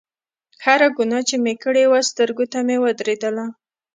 [0.65, 3.45] هره ګناه چې مې کړې وه سترګو ته مې ودرېدله.